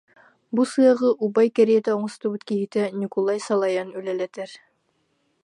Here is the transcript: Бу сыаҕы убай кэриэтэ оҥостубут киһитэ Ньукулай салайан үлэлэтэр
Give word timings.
Бу 0.53 0.63
сыаҕы 0.71 1.09
убай 1.23 1.47
кэриэтэ 1.55 1.91
оҥостубут 1.97 2.41
киһитэ 2.49 2.83
Ньукулай 2.99 3.39
салайан 3.47 3.89
үлэлэтэр 3.97 4.49